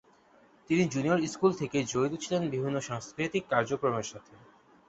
তিনি 0.69 0.83
junior 0.93 1.19
school 1.27 1.51
থেকেই 1.53 1.89
জড়িত 1.91 2.13
ছিলেন 2.23 2.41
বিভিন্ন 2.49 2.77
সাংস্কৃতিক 2.79 3.43
কার্যক্রমের 3.51 4.07
সাথে। 4.11 4.33